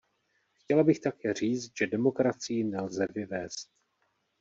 [0.59, 3.69] Chtěla bych také říct, že demokracii nelze vyvézt.